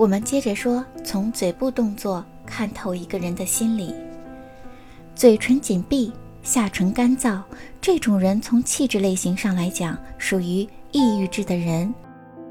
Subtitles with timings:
[0.00, 3.94] 我们接着说，从嘴部动作看透一个人的心理。
[5.14, 6.10] 嘴唇紧闭，
[6.42, 7.42] 下唇干燥，
[7.82, 11.92] 这种人从气质类型上来讲，属于抑郁质的人。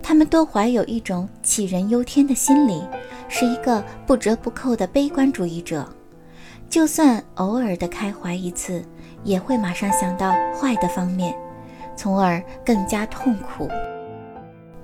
[0.00, 2.80] 他们都怀有一种杞人忧天的心理，
[3.28, 5.84] 是一个不折不扣的悲观主义者。
[6.70, 8.84] 就算偶尔的开怀一次，
[9.24, 11.34] 也会马上想到坏的方面，
[11.96, 13.68] 从而更加痛苦。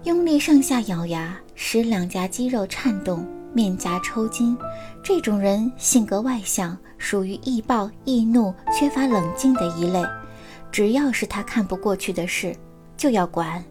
[0.05, 4.57] 用力上下咬牙，使两颊肌肉颤动，面颊抽筋。
[5.03, 10.01] 这种人性格外向，属于易暴易怒、缺乏冷静的一类。
[10.71, 12.55] 只要是他看不过去的事，
[12.97, 13.63] 就要管。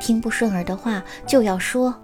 [0.00, 1.94] 听不顺耳的话就要说，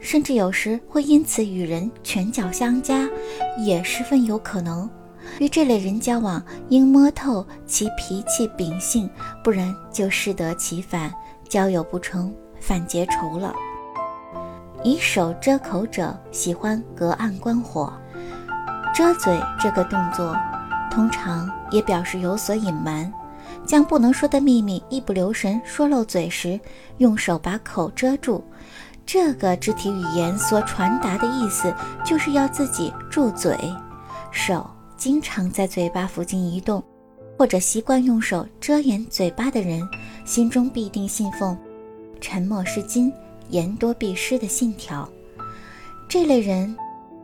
[0.00, 3.08] 甚至有时会因此与人拳脚相加，
[3.56, 4.88] 也十分有可能。
[5.38, 9.08] 与这类人交往，应摸透其脾气秉性，
[9.44, 11.12] 不然就适得其反，
[11.48, 13.54] 交友不成反结仇了。
[14.82, 17.92] 以手遮口者，喜欢隔岸观火。
[18.94, 20.36] 遮嘴这个动作，
[20.90, 23.12] 通常也表示有所隐瞒。
[23.64, 26.58] 将不能说的秘密一不留神说漏嘴时，
[26.98, 28.42] 用手把口遮住。
[29.04, 33.56] 这个肢体语言所传达的意思，就是要自己住嘴。
[34.30, 36.82] 手经常在嘴巴附近移动，
[37.36, 39.82] 或者习惯用手遮掩嘴巴的人，
[40.24, 41.56] 心中必定信奉
[42.20, 43.12] “沉默是金，
[43.50, 45.08] 言多必失”的信条。
[46.08, 46.76] 这类人。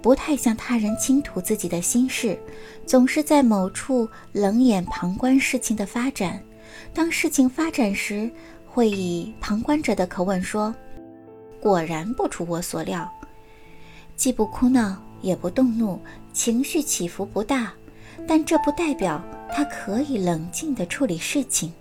[0.03, 2.37] 不太向他人倾吐自己的心事，
[2.85, 6.43] 总是在某处冷眼旁观事情的发展。
[6.93, 8.29] 当事情发展时，
[8.67, 10.75] 会以旁观者的口吻说
[11.63, 13.09] ：“果然不出我所料。”
[14.19, 16.01] 既不哭闹，也不动怒，
[16.33, 17.73] 情绪起伏不大。
[18.27, 21.73] 但这不代表他可以冷静地处理事情。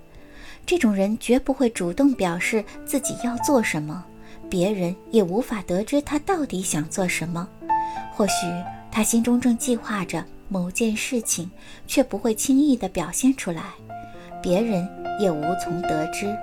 [0.66, 4.04] 这种人绝不会主动表示自己要做什么，
[4.50, 7.48] 别人也无法得知他到底想做什么。
[8.14, 8.48] 或许
[8.92, 11.50] 他心中正计划着某件事情，
[11.88, 13.64] 却不会轻易地表现出来，
[14.42, 14.88] 别人
[15.20, 16.34] 也无从得知。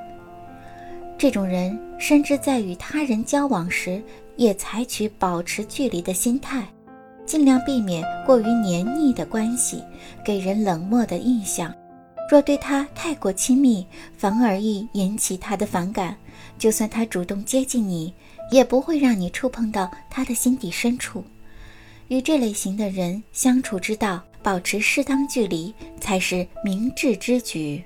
[1.17, 4.03] 这种人甚至在与他人交往时，
[4.37, 6.63] 也采取保持距离的心态，
[7.27, 9.83] 尽量避免过于黏腻的关系，
[10.25, 11.75] 给人冷漠的印象。
[12.29, 16.17] 若对他太过亲密，反而易引起他的反感。
[16.59, 18.13] 就算他主动接近你，
[18.51, 21.25] 也不会让你触碰到他的心底深处。
[22.09, 27.83] 与这类型的人相处之道，保持适当距离才是明智之举。